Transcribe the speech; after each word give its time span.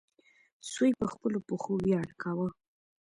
سوی 0.71 0.91
په 0.99 1.05
خپلو 1.13 1.39
پښو 1.47 1.73
ویاړ 1.85 2.07
کاوه. 2.21 2.49